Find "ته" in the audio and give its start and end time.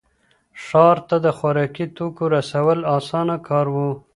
1.07-1.15